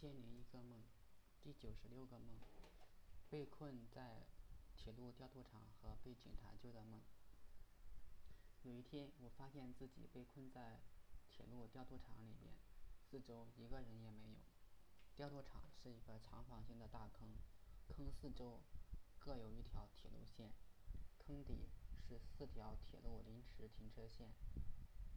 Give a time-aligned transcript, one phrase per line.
[0.00, 0.78] 千零一个梦，
[1.42, 2.38] 第九十六个梦，
[3.28, 4.28] 被困在
[4.76, 7.00] 铁路调度场和被警察救的梦。
[8.62, 10.78] 有一天，我发现自己被困在
[11.28, 12.54] 铁路调度场里面，
[13.10, 14.36] 四周一个人也没有。
[15.16, 17.34] 调度场是一个长方形的大坑，
[17.88, 18.60] 坑四周
[19.18, 20.52] 各有一条铁路线，
[21.26, 21.66] 坑底
[22.06, 24.30] 是四条铁路临时停车线。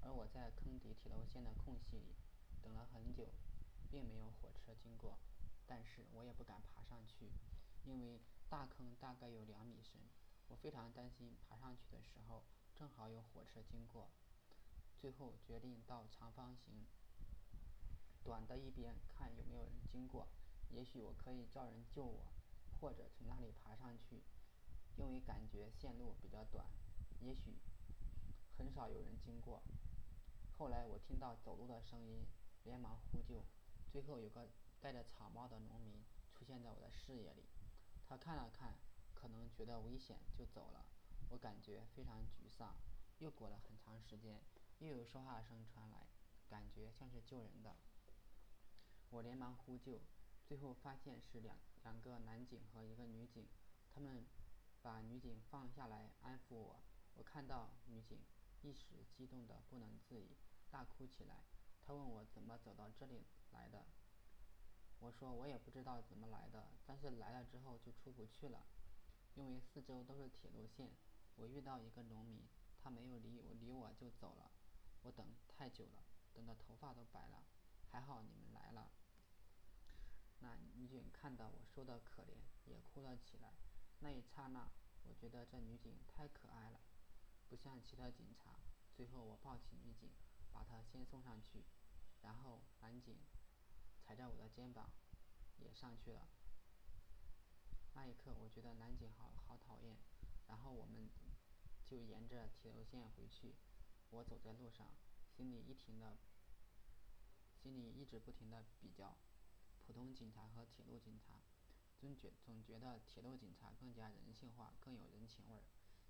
[0.01, 2.15] 而我在坑底铁路线的空隙里
[2.63, 3.27] 等了很久，
[3.91, 5.19] 并没有火车经过，
[5.67, 7.29] 但是我也不敢爬上去，
[7.83, 9.99] 因为大坑大概有两米深，
[10.47, 14.07] 我非常担心爬上去的时候正好有火车经过。
[14.97, 16.85] 最后决定到长方形
[18.23, 20.27] 短的一边看有没有人经过，
[20.69, 22.31] 也许我可以叫人救我，
[22.79, 24.21] 或者从那里爬上去，
[24.95, 26.65] 因为感觉线路比较短，
[27.19, 27.57] 也许
[28.57, 29.61] 很少有人经过。
[30.57, 32.23] 后来我听到走路的声音，
[32.63, 33.43] 连忙呼救。
[33.91, 34.47] 最后有个
[34.79, 36.01] 戴着草帽的农民
[36.33, 37.43] 出现在我的视野里，
[38.07, 38.79] 他看了看，
[39.13, 40.85] 可能觉得危险就走了。
[41.29, 42.73] 我感觉非常沮丧。
[43.19, 44.41] 又过了很长时间，
[44.79, 46.07] 又有说话声传来，
[46.47, 47.75] 感觉像是救人的。
[49.09, 49.99] 我连忙呼救，
[50.45, 53.45] 最后发现是两两个男警和一个女警，
[53.93, 54.25] 他们
[54.81, 56.81] 把女警放下来安抚我。
[57.15, 58.21] 我看到女警，
[58.61, 60.37] 一时激动得不能自已。
[60.69, 61.43] 大哭起来，
[61.85, 63.85] 他问我怎么走到这里来的。
[64.99, 68.65] 我说我也不知道怎么来的，但是来了之后就出不去了，
[69.35, 70.91] 因为四周都是铁路线。
[71.35, 74.51] 我遇到一个农民，他没有理我理我就走了。
[75.03, 77.43] 我等太久了，等的头发都白了。
[77.89, 78.91] 还好你们来了。
[80.39, 83.53] 那女警看到我说的可怜，也哭了起来。
[83.99, 84.71] 那一刹那，
[85.03, 86.79] 我觉得这女警太可爱了，
[87.49, 88.59] 不像其他警察。
[88.95, 90.09] 最后我抱起女警。
[90.53, 91.63] 把她先送上去，
[92.21, 93.15] 然后男警
[94.11, 94.91] 踩着我的肩膀
[95.55, 96.27] 也上去了。
[97.93, 99.95] 那一刻，我觉得男警好好讨厌。
[100.47, 101.09] 然后我们
[101.87, 103.55] 就沿着铁路线回去。
[104.09, 104.91] 我走在路上，
[105.29, 106.17] 心里一停的，
[107.55, 109.17] 心里一直不停的比较
[109.87, 111.39] 普通警察和铁路警察，
[111.97, 115.63] 总觉总觉得铁路警察更加人性化，更有人情味儿。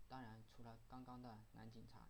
[0.07, 2.09] 当然，除了刚刚的男警察。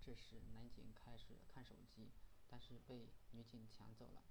[0.00, 2.10] 这时，男警开始看手机，
[2.48, 4.24] 但是被女警抢走了。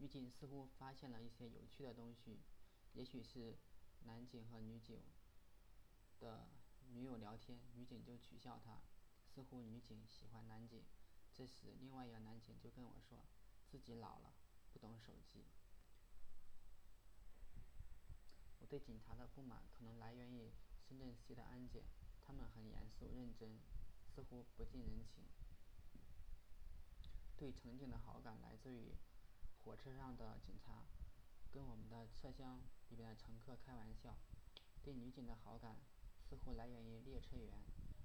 [0.00, 2.40] 女警似乎发现了一些有趣的东西，
[2.94, 3.58] 也许是
[4.04, 5.02] 男警和女警
[6.18, 6.48] 的
[6.88, 8.80] 女友聊天，女警就取笑他。
[9.26, 10.82] 似乎女警喜欢男警。
[11.34, 13.26] 这时，另外一个男警就跟我说，
[13.68, 14.32] 自己老了，
[14.72, 15.44] 不懂手机。
[18.58, 20.50] 我对警察的不满可能来源于
[20.80, 21.84] 深圳市的安检，
[22.22, 23.60] 他们很严肃认真。
[24.12, 25.22] 似乎不近人情。
[27.36, 28.92] 对乘警的好感来自于
[29.64, 30.84] 火车上的警察
[31.52, 34.16] 跟我们的车厢里面的乘客开玩笑。
[34.82, 35.76] 对女警的好感
[36.28, 37.58] 似乎来源于列车员，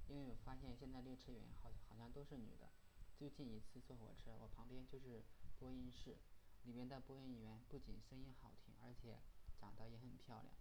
[0.09, 2.69] 因为我发现现在列车员好好像都是女的。
[3.17, 5.23] 最近一次坐火车，我旁边就是
[5.57, 6.17] 播音室，
[6.63, 9.19] 里面的播音员不仅声音好听，而且
[9.57, 10.53] 长得也很漂亮，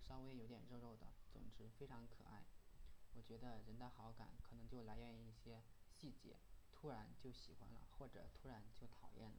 [0.00, 2.44] 稍微有点肉肉的，总之非常可爱。
[3.14, 6.36] 我觉得人的好感可能就来源于一些细节，
[6.70, 9.38] 突然就喜欢了，或者突然就讨厌了。